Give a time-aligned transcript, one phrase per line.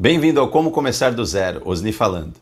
[0.00, 2.32] Bem-vindo ao Como Começar do Zero, Osni falando.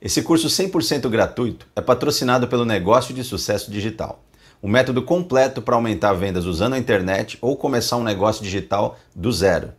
[0.00, 4.22] Esse curso 100% gratuito é patrocinado pelo Negócio de Sucesso Digital,
[4.62, 9.32] um método completo para aumentar vendas usando a internet ou começar um negócio digital do
[9.32, 9.72] zero.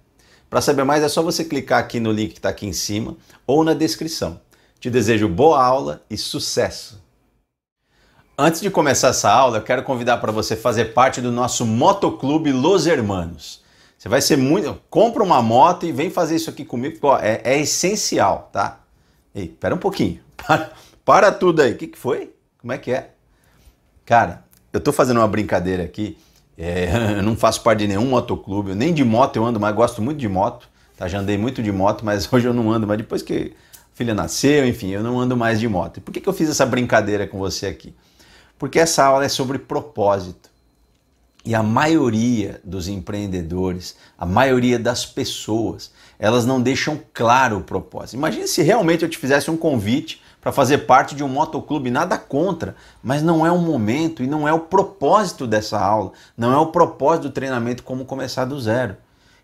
[0.50, 3.16] Para saber mais é só você clicar aqui no link que está aqui em cima
[3.48, 4.42] ou na descrição.
[4.78, 7.02] Te desejo boa aula e sucesso!
[8.38, 12.52] Antes de começar essa aula, eu quero convidar para você fazer parte do nosso Motoclube
[12.52, 13.64] Los Hermanos.
[14.00, 14.82] Você vai ser muito.
[14.90, 18.80] Compra uma moto e vem fazer isso aqui comigo, ó, é, é, essencial, tá?
[19.36, 20.22] Ei, pera um pouquinho.
[20.38, 20.72] Para,
[21.04, 21.74] para tudo aí.
[21.74, 22.34] O que, que foi?
[22.60, 23.10] Como é que é?
[24.06, 26.18] Cara, eu tô fazendo uma brincadeira aqui.
[26.58, 30.02] É, eu não faço parte de nenhum motoclube, nem de moto eu ando, mas gosto
[30.02, 30.70] muito de moto.
[30.96, 31.10] Tá?
[31.10, 34.14] Já andei muito de moto, mas hoje eu não ando, mas depois que a filha
[34.14, 35.98] nasceu, enfim, eu não ando mais de moto.
[35.98, 37.94] E por que, que eu fiz essa brincadeira com você aqui?
[38.58, 40.49] Porque essa aula é sobre propósito.
[41.46, 48.16] E a maioria dos empreendedores, a maioria das pessoas, elas não deixam claro o propósito.
[48.18, 52.18] Imagine se realmente eu te fizesse um convite para fazer parte de um motoclube, nada
[52.18, 56.58] contra, mas não é o momento e não é o propósito dessa aula, não é
[56.58, 58.96] o propósito do treinamento como começar do zero.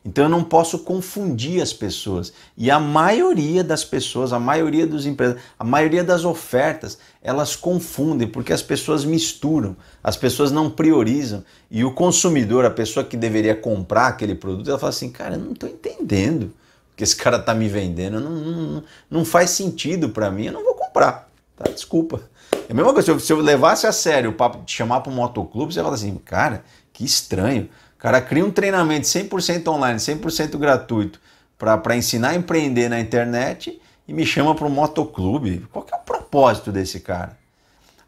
[0.06, 2.32] Então eu não posso confundir as pessoas.
[2.56, 8.28] E a maioria das pessoas, a maioria dos empresas, a maioria das ofertas, elas confundem
[8.28, 11.44] porque as pessoas misturam, as pessoas não priorizam.
[11.72, 15.40] E o consumidor, a pessoa que deveria comprar aquele produto, ela fala assim: cara, eu
[15.40, 20.10] não estou entendendo o que esse cara está me vendendo, não, não, não faz sentido
[20.10, 21.28] para mim, eu não vou comprar.
[21.58, 21.70] Tá?
[21.72, 22.22] Desculpa.
[22.70, 25.16] É a mesma coisa, se eu levasse a sério o papo de chamar para um
[25.16, 27.70] motoclube, você fala assim, cara, que estranho
[28.06, 31.20] cara cria um treinamento 100% online, 100% gratuito
[31.58, 35.68] para ensinar a empreender na internet e me chama para um motoclube.
[35.72, 37.36] Qual é o propósito desse cara?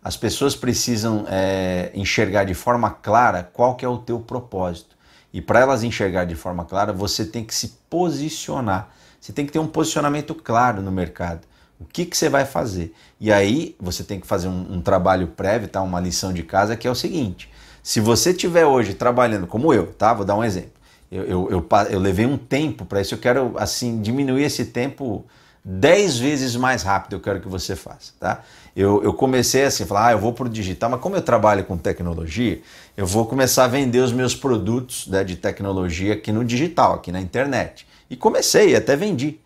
[0.03, 4.95] As pessoas precisam é, enxergar de forma clara qual que é o teu propósito.
[5.33, 8.91] E para elas enxergar de forma clara, você tem que se posicionar.
[9.19, 11.41] Você tem que ter um posicionamento claro no mercado.
[11.79, 12.93] O que, que você vai fazer?
[13.19, 15.81] E aí você tem que fazer um, um trabalho prévio, tá?
[15.81, 17.49] uma lição de casa, que é o seguinte:
[17.87, 20.13] se você estiver hoje trabalhando como eu, tá?
[20.13, 20.71] Vou dar um exemplo.
[21.09, 25.23] Eu, eu, eu, eu levei um tempo para isso, eu quero assim diminuir esse tempo
[25.63, 28.43] 10 vezes mais rápido, eu quero que você faça, tá?
[28.75, 31.63] Eu, eu comecei assim, falar, ah, eu vou para o digital, mas como eu trabalho
[31.63, 32.61] com tecnologia,
[32.97, 37.09] eu vou começar a vender os meus produtos né, de tecnologia aqui no digital, aqui
[37.09, 37.87] na internet.
[38.09, 39.39] E comecei, até vendi.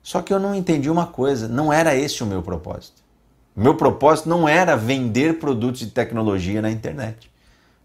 [0.00, 3.02] Só que eu não entendi uma coisa, não era esse o meu propósito.
[3.56, 7.28] Meu propósito não era vender produtos de tecnologia na internet.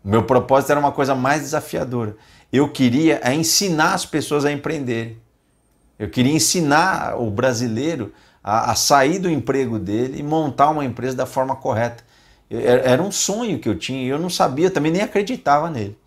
[0.05, 2.15] O meu propósito era uma coisa mais desafiadora.
[2.53, 5.17] Eu queria é ensinar as pessoas a empreenderem.
[5.97, 11.17] Eu queria ensinar o brasileiro a, a sair do emprego dele e montar uma empresa
[11.17, 12.03] da forma correta.
[12.51, 15.97] Era um sonho que eu tinha e eu não sabia, também nem acreditava nele.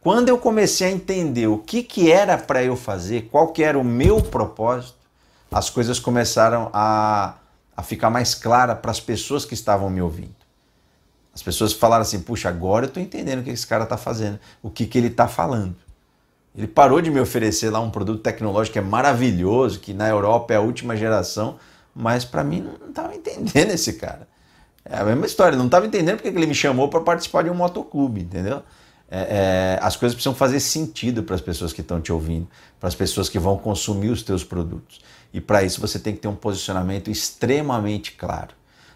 [0.00, 3.78] Quando eu comecei a entender o que, que era para eu fazer, qual que era
[3.78, 4.98] o meu propósito,
[5.52, 7.36] as coisas começaram a,
[7.76, 10.43] a ficar mais claras para as pessoas que estavam me ouvindo.
[11.34, 14.38] As pessoas falaram assim: puxa, agora eu estou entendendo o que esse cara está fazendo,
[14.62, 15.74] o que, que ele está falando.
[16.56, 20.54] Ele parou de me oferecer lá um produto tecnológico que é maravilhoso, que na Europa
[20.54, 21.58] é a última geração,
[21.92, 24.28] mas para mim não estava entendendo esse cara.
[24.84, 27.54] É a mesma história, não estava entendendo porque ele me chamou para participar de um
[27.54, 28.62] motoclube, entendeu?
[29.10, 32.46] É, é, as coisas precisam fazer sentido para as pessoas que estão te ouvindo,
[32.78, 35.00] para as pessoas que vão consumir os teus produtos.
[35.32, 38.54] E para isso você tem que ter um posicionamento extremamente claro.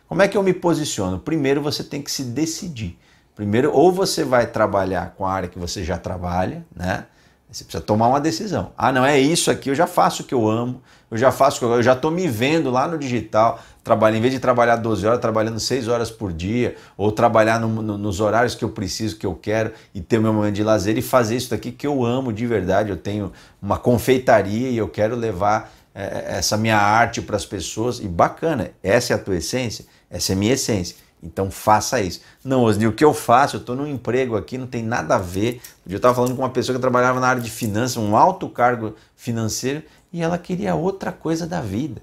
[0.09, 1.19] Como é que eu me posiciono?
[1.19, 2.99] Primeiro você tem que se decidir.
[3.37, 7.05] Primeiro, ou você vai trabalhar com a área que você já trabalha, né?
[7.51, 8.73] Você precisa tomar uma decisão.
[8.77, 11.65] Ah, não é isso aqui, eu já faço o que eu amo, eu já faço,
[11.65, 15.21] eu já estou me vendo lá no digital, trabalho, em vez de trabalhar 12 horas,
[15.21, 19.25] trabalhando 6 horas por dia, ou trabalhar no, no, nos horários que eu preciso, que
[19.25, 22.05] eu quero, e ter o meu momento de lazer e fazer isso daqui que eu
[22.05, 22.91] amo de verdade.
[22.91, 23.33] Eu tenho
[23.63, 28.73] uma confeitaria e eu quero levar é, essa minha arte para as pessoas, e bacana,
[28.83, 30.97] essa é a tua essência essa é a minha essência.
[31.23, 32.21] Então faça isso.
[32.45, 33.57] Não, Osni, o que eu faço?
[33.57, 35.61] Eu estou num emprego aqui, não tem nada a ver.
[35.89, 38.95] Eu estava falando com uma pessoa que trabalhava na área de finanças, um alto cargo
[39.17, 39.83] financeiro,
[40.13, 42.01] e ela queria outra coisa da vida.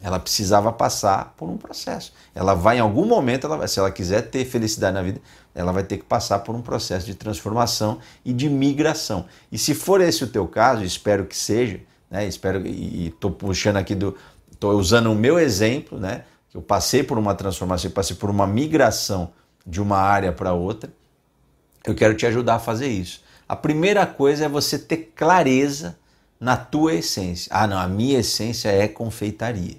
[0.00, 2.12] Ela precisava passar por um processo.
[2.34, 5.20] Ela vai, em algum momento, ela se ela quiser ter felicidade na vida,
[5.54, 9.26] ela vai ter que passar por um processo de transformação e de migração.
[9.50, 11.80] E se for esse o teu caso, espero que seja,
[12.10, 12.26] né?
[12.26, 14.16] Espero e estou puxando aqui do,
[14.50, 16.24] estou usando o meu exemplo, né?
[16.54, 19.32] Eu passei por uma transformação, eu passei por uma migração
[19.66, 20.92] de uma área para outra,
[21.84, 23.22] eu quero te ajudar a fazer isso.
[23.48, 25.98] A primeira coisa é você ter clareza
[26.38, 27.48] na tua essência.
[27.54, 29.76] Ah, não, a minha essência é confeitaria.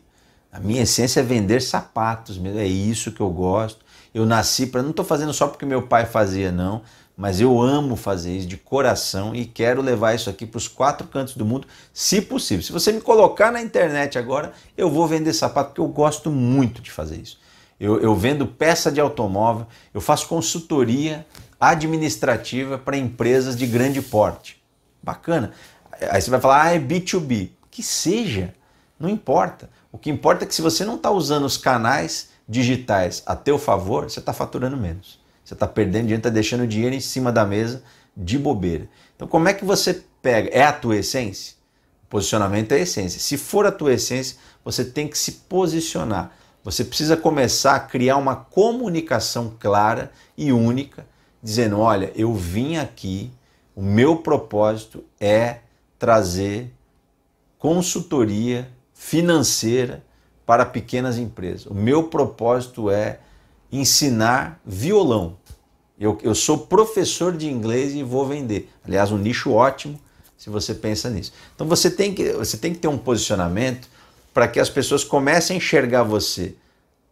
[0.51, 3.83] A minha essência é vender sapatos, é isso que eu gosto.
[4.13, 4.83] Eu nasci para.
[4.83, 6.83] Não estou fazendo só porque meu pai fazia, não.
[7.15, 11.07] Mas eu amo fazer isso de coração e quero levar isso aqui para os quatro
[11.07, 12.63] cantos do mundo, se possível.
[12.63, 16.81] Se você me colocar na internet agora, eu vou vender sapato, porque eu gosto muito
[16.81, 17.39] de fazer isso.
[17.79, 21.25] Eu, eu vendo peça de automóvel, eu faço consultoria
[21.59, 24.61] administrativa para empresas de grande porte.
[25.01, 25.51] Bacana.
[26.09, 27.51] Aí você vai falar, ah, é B2B.
[27.69, 28.53] Que seja,
[28.99, 29.69] não importa.
[29.91, 33.59] O que importa é que se você não está usando os canais digitais a teu
[33.59, 35.22] favor, você está faturando menos.
[35.53, 37.83] Você está perdendo dinheiro, está deixando dinheiro em cima da mesa
[38.17, 38.89] de bobeira.
[39.15, 40.49] Então, como é que você pega?
[40.49, 41.55] É a tua essência?
[42.09, 43.19] Posicionamento é a essência.
[43.19, 46.31] Se for a tua essência, você tem que se posicionar.
[46.63, 51.05] Você precisa começar a criar uma comunicação clara e única,
[51.41, 53.31] dizendo: olha, eu vim aqui,
[53.75, 55.59] o meu propósito é
[55.99, 56.73] trazer
[57.59, 60.03] consultoria financeira
[60.47, 61.67] para pequenas empresas.
[61.67, 63.19] O meu propósito é
[63.71, 65.37] ensinar violão.
[66.03, 68.69] Eu, eu sou professor de inglês e vou vender.
[68.83, 69.97] Aliás, um nicho ótimo
[70.37, 71.31] se você pensa nisso.
[71.55, 73.87] Então você tem que, você tem que ter um posicionamento
[74.33, 76.55] para que as pessoas comecem a enxergar você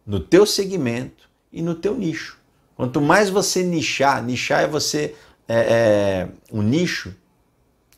[0.06, 2.38] no teu segmento e no teu nicho.
[2.76, 5.14] Quanto mais você nichar, nichar é você
[5.48, 7.14] é, é um nicho,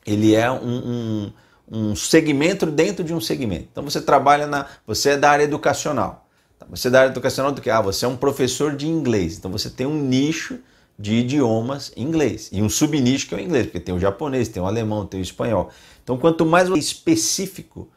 [0.06, 1.32] ele é um, um,
[1.72, 3.66] um segmento dentro de um segmento.
[3.72, 6.28] Então você trabalha na, você é da área educacional.
[6.70, 7.68] Você da área educacional do que?
[7.68, 9.36] Ah, você é um professor de inglês.
[9.36, 10.60] Então você tem um nicho
[10.98, 14.48] de idiomas em inglês e um subnicho que é o inglês, porque tem o japonês,
[14.48, 15.70] tem o alemão, tem o espanhol.
[16.02, 17.88] Então quanto mais específico,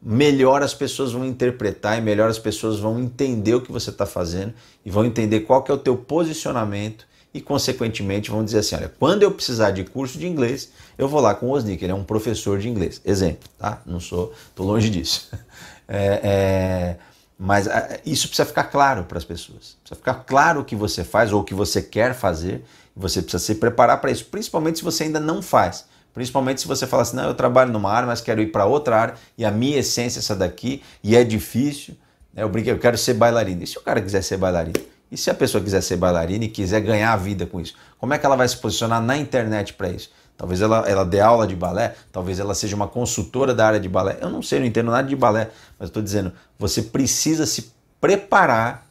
[0.00, 4.04] melhor as pessoas vão interpretar e melhor as pessoas vão entender o que você está
[4.04, 4.52] fazendo
[4.84, 8.92] e vão entender qual que é o teu posicionamento e consequentemente vão dizer assim, olha,
[8.96, 11.94] quando eu precisar de curso de inglês, eu vou lá com o Osnick, ele é
[11.94, 13.00] um professor de inglês.
[13.04, 13.82] Exemplo, tá?
[13.84, 15.30] Não sou, tô longe disso.
[15.86, 16.96] É, é,
[17.38, 19.76] mas ah, isso precisa ficar claro para as pessoas.
[19.80, 22.64] Precisa ficar claro o que você faz ou o que você quer fazer.
[22.96, 25.84] Você precisa se preparar para isso, principalmente se você ainda não faz.
[26.12, 28.96] Principalmente se você fala assim, não, eu trabalho numa área, mas quero ir para outra
[28.96, 31.96] área e a minha essência é essa daqui e é difícil.
[32.32, 32.44] Né?
[32.44, 33.64] Eu brinquei, eu quero ser bailarina.
[33.64, 34.78] E se o cara quiser ser bailarina?
[35.10, 37.74] E se a pessoa quiser ser bailarina e quiser ganhar a vida com isso?
[37.98, 40.10] Como é que ela vai se posicionar na internet para isso?
[40.36, 43.88] Talvez ela, ela dê aula de balé, talvez ela seja uma consultora da área de
[43.88, 44.18] balé.
[44.20, 48.86] Eu não sei, não entendo nada de balé, mas estou dizendo, você precisa se preparar,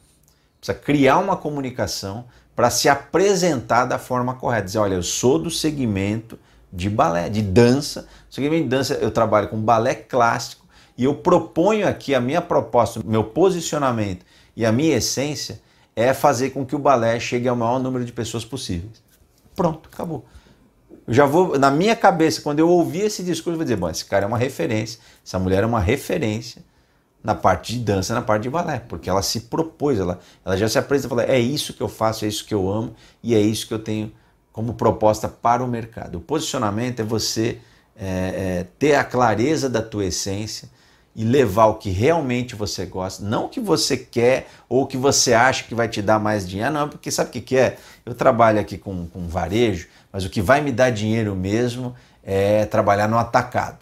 [0.58, 2.24] precisa criar uma comunicação
[2.56, 4.64] para se apresentar da forma correta.
[4.64, 6.38] Dizer, olha, eu sou do segmento
[6.72, 8.08] de balé, de dança.
[8.30, 10.64] Segmento de dança, eu trabalho com balé clássico
[10.96, 14.24] e eu proponho aqui a minha proposta, meu posicionamento
[14.56, 15.60] e a minha essência
[15.96, 19.02] é fazer com que o balé chegue ao maior número de pessoas possíveis.
[19.54, 20.24] Pronto, acabou.
[21.06, 24.04] Já vou, na minha cabeça, quando eu ouvir esse discurso, eu vou dizer: bom, esse
[24.04, 26.62] cara é uma referência, essa mulher é uma referência
[27.22, 30.68] na parte de dança, na parte de balé, porque ela se propôs, ela, ela já
[30.68, 33.34] se apresenta e fala: é isso que eu faço, é isso que eu amo e
[33.34, 34.12] é isso que eu tenho
[34.52, 36.18] como proposta para o mercado.
[36.18, 37.58] O posicionamento é você
[37.96, 40.68] é, é, ter a clareza da tua essência
[41.16, 44.96] e levar o que realmente você gosta, não o que você quer ou o que
[44.96, 47.76] você acha que vai te dar mais dinheiro, não, porque sabe o que, que é?
[48.04, 52.64] Eu trabalho aqui com, com varejo, mas o que vai me dar dinheiro mesmo é
[52.66, 53.78] trabalhar no atacado.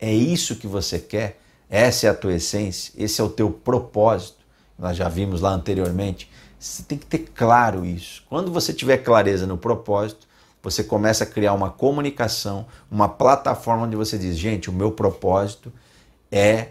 [0.00, 1.38] É isso que você quer?
[1.68, 2.90] Essa é a tua essência?
[2.96, 4.38] Esse é o teu propósito?
[4.78, 6.30] Nós já vimos lá anteriormente.
[6.58, 8.24] Você tem que ter claro isso.
[8.30, 10.26] Quando você tiver clareza no propósito,
[10.62, 15.70] você começa a criar uma comunicação, uma plataforma onde você diz: gente, o meu propósito
[16.32, 16.68] é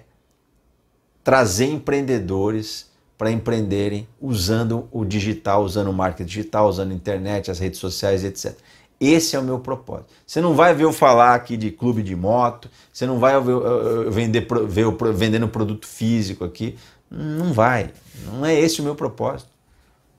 [1.24, 7.60] trazer empreendedores para empreenderem usando o digital, usando o marketing digital, usando a internet, as
[7.60, 8.58] redes sociais, etc.
[9.05, 10.07] Esse é o meu propósito.
[10.25, 13.51] Você não vai ver eu falar aqui de clube de moto, você não vai ver
[13.51, 16.77] eu vender, ver eu vendendo produto físico aqui.
[17.10, 17.91] Não vai.
[18.25, 19.50] Não é esse o meu propósito.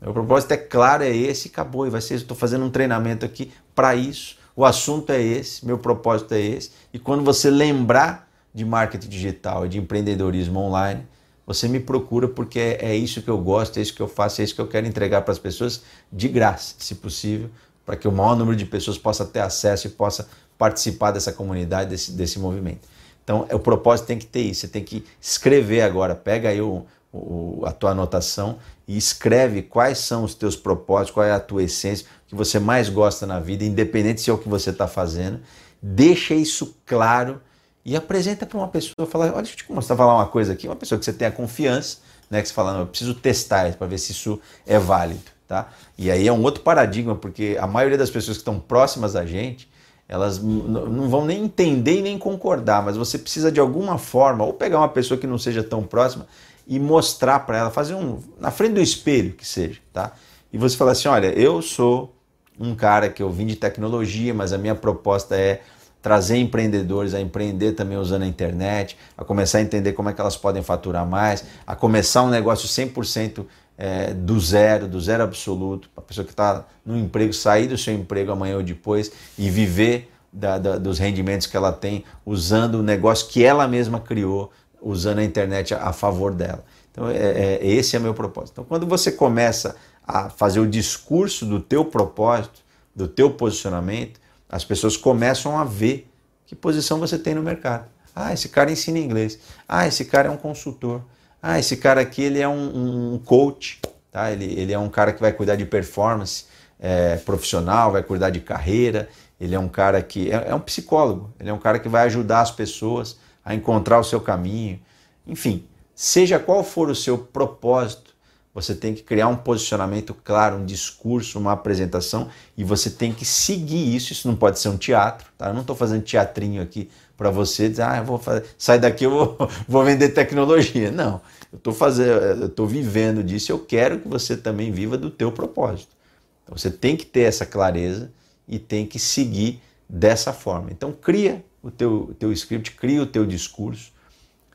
[0.01, 1.87] Meu propósito é claro, é esse acabou.
[1.87, 4.37] E vai ser, estou fazendo um treinamento aqui para isso.
[4.57, 6.71] O assunto é esse, meu propósito é esse.
[6.93, 11.05] E quando você lembrar de marketing digital e de empreendedorismo online,
[11.47, 14.41] você me procura porque é, é isso que eu gosto, é isso que eu faço,
[14.41, 17.51] é isso que eu quero entregar para as pessoas de graça, se possível,
[17.85, 21.91] para que o maior número de pessoas possa ter acesso e possa participar dessa comunidade,
[21.91, 22.89] desse, desse movimento.
[23.23, 24.63] Então, o propósito tem que ter isso.
[24.63, 26.15] Você tem que escrever agora.
[26.15, 31.25] Pega aí o, o, a tua anotação e escreve quais são os teus propósitos, qual
[31.25, 34.39] é a tua essência, o que você mais gosta na vida, independente se é o
[34.39, 35.41] que você está fazendo.
[35.81, 37.41] Deixa isso claro
[37.85, 39.07] e apresenta para uma pessoa.
[39.07, 40.67] Fala, olha, deixa eu te mostrar falar uma coisa aqui.
[40.67, 41.99] Uma pessoa que você tenha confiança,
[42.31, 45.34] né, que você fala, não, eu preciso testar para ver se isso é válido.
[45.55, 45.69] Tá?
[45.97, 49.25] E aí é um outro paradigma, porque a maioria das pessoas que estão próximas a
[49.25, 49.71] gente,
[50.09, 54.53] elas não vão nem entender e nem concordar, mas você precisa de alguma forma, ou
[54.53, 56.27] pegar uma pessoa que não seja tão próxima
[56.67, 60.11] e mostrar para ela, fazer um na frente do espelho que seja, tá?
[60.53, 62.13] E você falar assim, olha, eu sou
[62.59, 65.61] um cara que eu vim de tecnologia, mas a minha proposta é
[66.03, 70.21] trazer empreendedores a empreender também usando a internet, a começar a entender como é que
[70.21, 75.89] elas podem faturar mais, a começar um negócio 100% é, do zero, do zero absoluto,
[75.91, 79.51] para a pessoa que está no emprego sair do seu emprego amanhã ou depois e
[79.51, 84.51] viver da, da, dos rendimentos que ela tem usando o negócio que ela mesma criou,
[84.81, 86.65] usando a internet a, a favor dela.
[86.91, 88.53] Então, é, é, esse é meu propósito.
[88.53, 89.77] Então, quando você começa
[90.07, 92.61] a fazer o discurso do teu propósito,
[92.95, 96.09] do teu posicionamento, as pessoas começam a ver
[96.47, 97.87] que posição você tem no mercado.
[98.15, 99.39] Ah, esse cara ensina inglês.
[99.69, 101.03] Ah, esse cara é um consultor.
[101.47, 103.79] Ah, esse cara aqui ele é um, um coach.
[104.11, 104.33] Tá?
[104.33, 106.47] Ele, ele é um cara que vai cuidar de performance
[106.81, 109.11] é, profissional, vai cuidar de carreira.
[109.39, 111.35] Ele é um cara que é, é um psicólogo.
[111.39, 114.81] Ele é um cara que vai ajudar as pessoas a encontrar o seu caminho.
[115.27, 118.15] Enfim, seja qual for o seu propósito,
[118.55, 123.27] você tem que criar um posicionamento claro, um discurso, uma apresentação e você tem que
[123.27, 124.13] seguir isso.
[124.15, 125.49] Isso não pode ser um teatro, tá?
[125.49, 129.05] Eu não estou fazendo teatrinho aqui para você dizer, ah, eu vou fazer, sai daqui
[129.05, 130.91] eu vou, vou vender tecnologia.
[130.91, 131.21] Não,
[131.55, 133.53] eu estou fazendo, eu estou vivendo disso.
[133.53, 135.95] Eu quero que você também viva do teu propósito.
[136.43, 138.11] Então você tem que ter essa clareza
[138.49, 140.73] e tem que seguir dessa forma.
[140.73, 143.93] Então cria o teu, o teu script, cria o teu discurso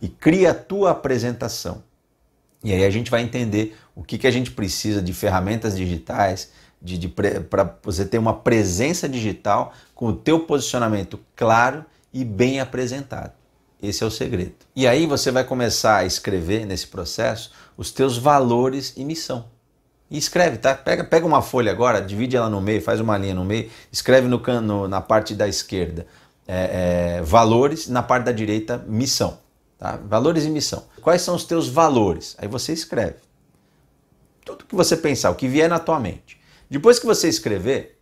[0.01, 1.81] e cria a tua apresentação.
[2.61, 6.51] E aí a gente vai entender o que, que a gente precisa de ferramentas digitais,
[6.81, 12.59] de, de para você ter uma presença digital com o teu posicionamento claro e bem
[12.59, 13.38] apresentado.
[13.81, 14.55] Esse é o segredo.
[14.75, 19.45] E aí você vai começar a escrever nesse processo os teus valores e missão.
[20.11, 20.75] E escreve, tá?
[20.75, 24.27] Pega, pega uma folha agora, divide ela no meio, faz uma linha no meio, escreve
[24.27, 26.07] no, na parte da esquerda
[26.47, 29.37] é, é, valores, na parte da direita missão.
[29.77, 29.97] Tá?
[30.03, 30.83] Valores e missão.
[30.99, 32.35] Quais são os teus valores?
[32.39, 33.17] Aí você escreve.
[34.43, 36.41] Tudo que você pensar, o que vier na tua mente.
[36.69, 37.99] Depois que você escrever,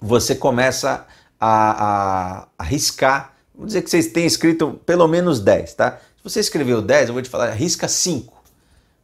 [0.00, 1.06] você começa
[1.40, 3.31] a, a, a riscar.
[3.62, 5.92] Vamos dizer que vocês têm escrito pelo menos 10, tá?
[6.16, 8.42] Se você escreveu 10, eu vou te falar, risca 5.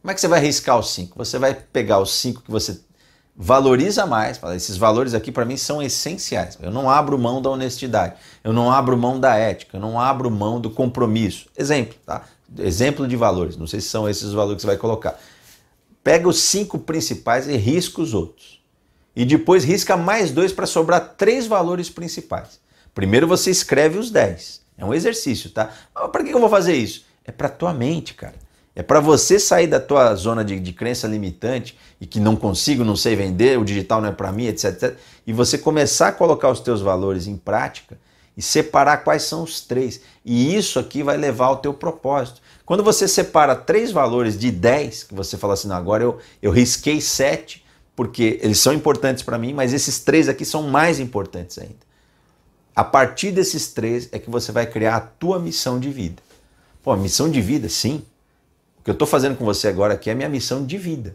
[0.01, 1.17] Como é que você vai riscar os 5?
[1.17, 2.77] Você vai pegar os 5 que você
[3.33, 6.57] valoriza mais, fala, esses valores aqui para mim são essenciais.
[6.61, 10.29] Eu não abro mão da honestidade, eu não abro mão da ética, eu não abro
[10.29, 11.45] mão do compromisso.
[11.57, 12.25] Exemplo, tá?
[12.57, 15.17] Exemplo de valores, não sei se são esses os valores que você vai colocar.
[16.03, 18.61] Pega os cinco principais e risca os outros.
[19.15, 22.59] E depois risca mais dois para sobrar três valores principais.
[22.93, 24.61] Primeiro você escreve os dez.
[24.77, 25.71] É um exercício, tá?
[26.11, 27.05] Para que eu vou fazer isso?
[27.25, 28.35] É para tua mente, cara.
[28.75, 32.85] É para você sair da tua zona de, de, crença limitante e que não consigo,
[32.85, 34.97] não sei vender, o digital não é para mim, etc, etc.
[35.27, 37.97] E você começar a colocar os teus valores em prática
[38.37, 39.99] e separar quais são os três.
[40.23, 42.41] E isso aqui vai levar ao teu propósito.
[42.65, 46.49] Quando você separa três valores de dez, que você fala assim, não, agora eu, eu
[46.49, 47.65] risquei sete,
[47.97, 51.88] porque eles são importantes para mim, mas esses três aqui são mais importantes ainda.
[52.79, 56.23] A partir desses três é que você vai criar a tua missão de vida.
[56.81, 58.05] Pô, missão de vida, sim,
[58.79, 61.13] o que eu estou fazendo com você agora aqui é minha missão de vida.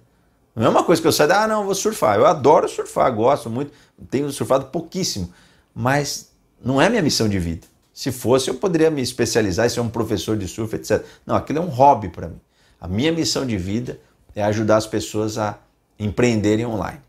[0.54, 2.18] Não é uma coisa que eu saio, ah, não, vou surfar.
[2.18, 3.72] Eu adoro surfar, gosto muito,
[4.10, 5.32] tenho surfado pouquíssimo,
[5.74, 7.66] mas não é minha missão de vida.
[7.94, 11.02] Se fosse, eu poderia me especializar, ser um professor de surf, etc.
[11.24, 12.40] Não, aquilo é um hobby para mim.
[12.78, 13.98] A minha missão de vida
[14.36, 15.58] é ajudar as pessoas a
[15.98, 17.00] empreenderem online.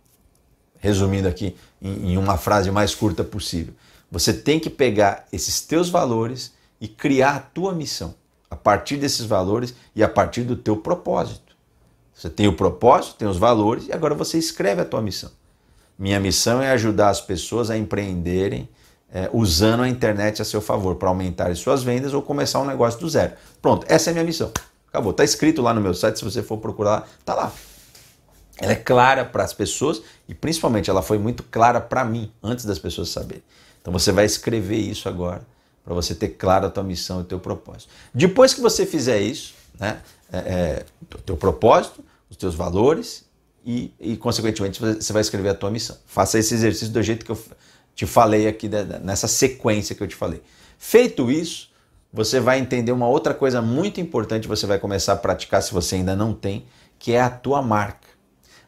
[0.79, 3.73] Resumindo aqui em uma frase mais curta possível.
[4.15, 8.15] Você tem que pegar esses teus valores e criar a tua missão
[8.49, 11.53] a partir desses valores e a partir do teu propósito.
[12.13, 15.29] Você tem o propósito, tem os valores e agora você escreve a tua missão.
[15.99, 18.69] Minha missão é ajudar as pessoas a empreenderem
[19.13, 22.65] é, usando a internet a seu favor para aumentar as suas vendas ou começar um
[22.65, 23.33] negócio do zero.
[23.61, 24.49] Pronto, essa é a minha missão.
[24.87, 25.11] Acabou.
[25.11, 27.51] Está escrito lá no meu site, se você for procurar, está lá.
[28.61, 32.63] Ela é clara para as pessoas e principalmente ela foi muito clara para mim antes
[32.63, 33.43] das pessoas saberem.
[33.85, 35.45] Então você vai escrever isso agora
[35.83, 37.93] para você ter claro a tua missão e o teu propósito.
[38.11, 40.01] Depois que você fizer isso, né,
[40.33, 43.25] é, é, o teu propósito, os teus valores
[43.63, 45.95] e, e, consequentemente, você vai escrever a tua missão.
[46.07, 47.39] Faça esse exercício do jeito que eu
[47.93, 48.67] te falei aqui,
[49.03, 50.41] nessa sequência que eu te falei.
[50.79, 51.69] Feito isso,
[52.11, 55.93] você vai entender uma outra coisa muito importante, você vai começar a praticar se você
[55.93, 56.65] ainda não tem,
[56.97, 58.07] que é a tua marca.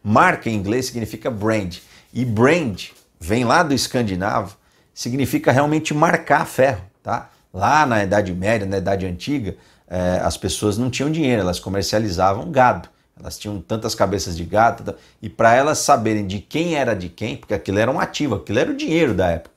[0.04, 1.78] Marca em inglês significa brand.
[2.14, 4.56] E brand vem lá do escandinavo,
[4.98, 6.82] significa realmente marcar ferro.
[7.04, 7.30] Tá?
[7.54, 9.56] Lá na Idade Média, na Idade Antiga,
[9.88, 12.90] eh, as pessoas não tinham dinheiro, elas comercializavam gado.
[13.20, 17.38] Elas tinham tantas cabeças de gado, e para elas saberem de quem era de quem,
[17.38, 19.56] porque aquilo era um ativo, aquilo era o dinheiro da época,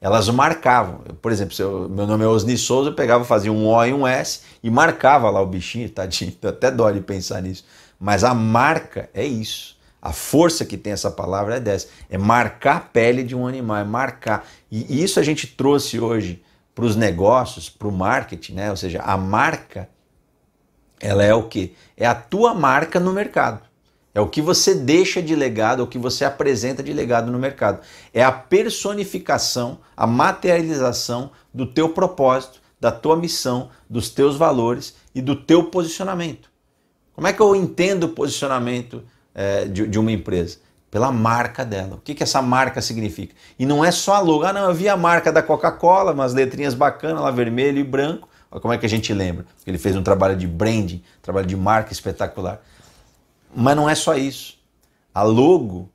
[0.00, 1.00] elas marcavam.
[1.20, 4.06] Por exemplo, eu, meu nome é Osni Souza, eu pegava, fazia um O e um
[4.06, 7.64] S e marcava lá o bichinho, tadinho, até dó de pensar nisso.
[7.98, 9.75] Mas a marca é isso.
[10.06, 13.78] A força que tem essa palavra é dessa, é marcar a pele de um animal,
[13.78, 14.46] é marcar.
[14.70, 18.70] E isso a gente trouxe hoje para os negócios, para o marketing, né?
[18.70, 19.88] Ou seja, a marca,
[21.00, 21.74] ela é o que?
[21.96, 23.62] É a tua marca no mercado.
[24.14, 27.38] É o que você deixa de legado, é o que você apresenta de legado no
[27.40, 27.80] mercado.
[28.14, 35.20] É a personificação, a materialização do teu propósito, da tua missão, dos teus valores e
[35.20, 36.48] do teu posicionamento.
[37.12, 39.02] Como é que eu entendo o posicionamento
[39.36, 40.56] é, de, de, uma empresa?
[40.90, 41.96] Pela marca dela.
[41.96, 43.34] O que, que essa marca significa?
[43.58, 44.44] E não é só a logo.
[44.44, 48.26] Ah, não, eu vi a marca da Coca-Cola, umas letrinhas bacanas lá, vermelho e branco.
[48.50, 49.44] Olha como é que a gente lembra?
[49.66, 52.62] Ele fez um trabalho de branding, trabalho de marca espetacular.
[53.54, 54.58] Mas não é só isso.
[55.14, 55.90] A logo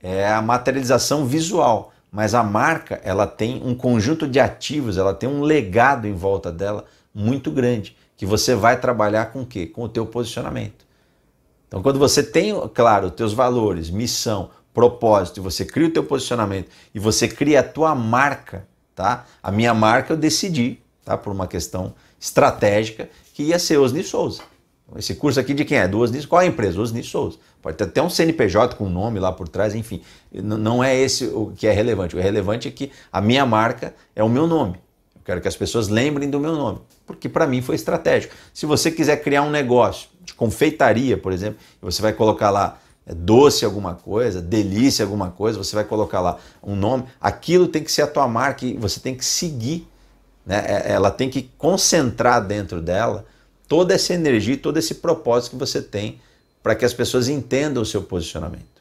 [0.00, 5.28] é a materialização visual, mas a marca ela tem um conjunto de ativos, ela tem
[5.28, 6.84] um legado em volta dela
[7.14, 9.66] muito grande, que você vai trabalhar com o quê?
[9.66, 10.83] Com o teu posicionamento.
[11.68, 16.68] Então, quando você tem, claro, os teus valores, missão, propósito, você cria o teu posicionamento
[16.94, 19.24] e você cria a tua marca, tá?
[19.42, 21.16] A minha marca eu decidi, tá?
[21.16, 24.42] Por uma questão estratégica, que ia ser Osni Souza.
[24.96, 25.88] Esse curso aqui de quem é?
[25.88, 26.80] Duas Qual é a empresa?
[26.80, 27.38] Osni Souza.
[27.62, 30.02] Pode ter até um CNPJ com um nome lá por trás, enfim.
[30.32, 32.14] Não é esse o que é relevante.
[32.14, 34.78] O relevante é que a minha marca é o meu nome.
[35.24, 38.34] Quero que as pessoas lembrem do meu nome, porque para mim foi estratégico.
[38.52, 43.14] Se você quiser criar um negócio de confeitaria, por exemplo, você vai colocar lá é,
[43.14, 47.90] doce alguma coisa, delícia alguma coisa, você vai colocar lá um nome, aquilo tem que
[47.90, 49.88] ser a tua marca e você tem que seguir,
[50.44, 50.62] né?
[50.66, 53.24] É, ela tem que concentrar dentro dela
[53.66, 56.20] toda essa energia, todo esse propósito que você tem
[56.62, 58.73] para que as pessoas entendam o seu posicionamento.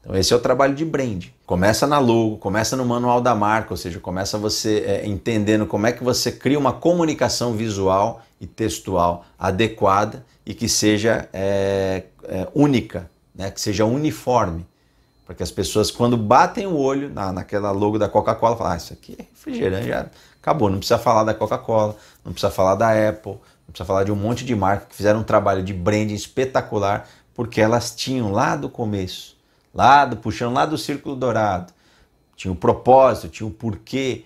[0.00, 1.26] Então esse é o trabalho de brand.
[1.46, 5.86] Começa na logo, começa no manual da marca, ou seja, começa você é, entendendo como
[5.86, 12.48] é que você cria uma comunicação visual e textual adequada e que seja é, é,
[12.54, 13.50] única, né?
[13.50, 14.66] que seja uniforme.
[15.26, 18.76] Para que as pessoas, quando batem o olho na, naquela logo da Coca-Cola, falam: ah,
[18.76, 20.06] isso aqui é refrigerante, já
[20.40, 20.68] acabou.
[20.68, 24.16] Não precisa falar da Coca-Cola, não precisa falar da Apple, não precisa falar de um
[24.16, 28.68] monte de marcas que fizeram um trabalho de branding espetacular, porque elas tinham lá do
[28.68, 29.36] começo,
[29.74, 31.72] lá do, puxando lá do círculo dourado,
[32.36, 34.24] tinha um propósito, tinha um porquê,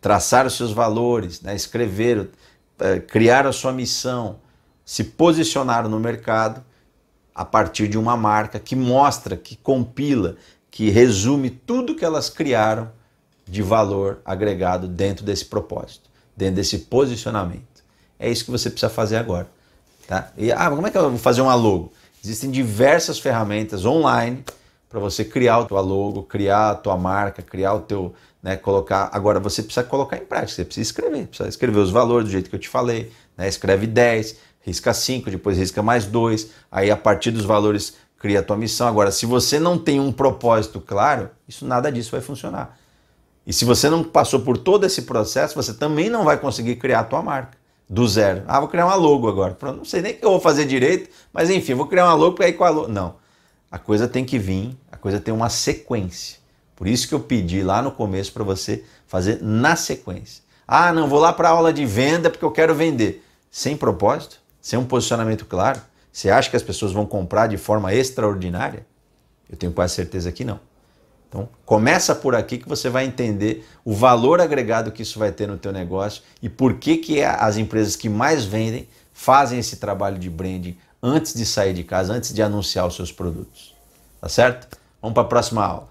[0.00, 2.28] traçaram seus valores, né, escreveram,
[2.78, 4.38] é, criaram a sua missão,
[4.84, 6.62] se posicionaram no mercado
[7.34, 10.36] a partir de uma marca que mostra, que compila,
[10.70, 12.90] que resume tudo que elas criaram
[13.46, 17.82] de valor agregado dentro desse propósito, dentro desse posicionamento.
[18.18, 19.48] É isso que você precisa fazer agora.
[20.06, 20.30] Tá?
[20.36, 21.92] E ah, como é que eu vou fazer uma logo?
[22.24, 24.42] Existem diversas ferramentas online
[24.88, 29.10] para você criar o teu logo, criar a tua marca, criar o teu, né, colocar.
[29.12, 32.48] Agora você precisa colocar em prática, você precisa escrever, precisa escrever os valores do jeito
[32.48, 33.46] que eu te falei, né?
[33.46, 38.42] Escreve 10, risca 5, depois risca mais 2, aí a partir dos valores cria a
[38.42, 38.88] tua missão.
[38.88, 42.78] Agora, se você não tem um propósito claro, isso nada disso vai funcionar.
[43.46, 47.00] E se você não passou por todo esse processo, você também não vai conseguir criar
[47.00, 48.42] a tua marca do zero.
[48.46, 49.54] Ah, vou criar uma logo agora.
[49.54, 52.14] Pronto, não sei nem o que eu vou fazer direito, mas enfim, vou criar uma
[52.14, 52.88] logo para ir com a logo.
[52.88, 53.16] Não.
[53.70, 56.38] A coisa tem que vir, a coisa tem uma sequência.
[56.76, 60.42] Por isso que eu pedi lá no começo para você fazer na sequência.
[60.66, 63.24] Ah, não, vou lá para aula de venda porque eu quero vender.
[63.50, 65.80] Sem propósito, sem um posicionamento claro.
[66.10, 68.86] Você acha que as pessoas vão comprar de forma extraordinária?
[69.50, 70.58] Eu tenho quase certeza que não.
[71.34, 75.48] Então, começa por aqui que você vai entender o valor agregado que isso vai ter
[75.48, 79.78] no teu negócio e por que, que é as empresas que mais vendem fazem esse
[79.78, 83.74] trabalho de branding antes de sair de casa, antes de anunciar os seus produtos.
[84.20, 84.78] Tá certo?
[85.02, 85.88] Vamos para a próxima aula.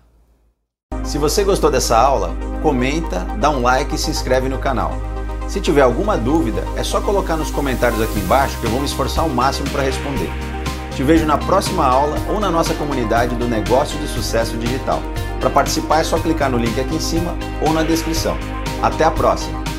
[1.03, 4.93] Se você gostou dessa aula, comenta, dá um like e se inscreve no canal.
[5.49, 8.86] Se tiver alguma dúvida, é só colocar nos comentários aqui embaixo que eu vou me
[8.86, 10.29] esforçar ao máximo para responder.
[10.95, 15.01] Te vejo na próxima aula ou na nossa comunidade do Negócio de Sucesso Digital.
[15.43, 18.38] Para participar é só clicar no link aqui em cima ou na descrição.
[18.82, 19.72] Até a próxima!